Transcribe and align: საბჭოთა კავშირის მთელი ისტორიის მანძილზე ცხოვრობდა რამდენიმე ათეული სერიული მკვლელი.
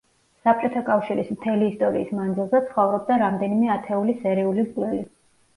საბჭოთა 0.47 0.79
კავშირის 0.87 1.27
მთელი 1.35 1.67
ისტორიის 1.73 2.15
მანძილზე 2.21 2.63
ცხოვრობდა 2.71 3.19
რამდენიმე 3.25 3.71
ათეული 3.77 4.17
სერიული 4.25 4.69
მკვლელი. 4.71 5.07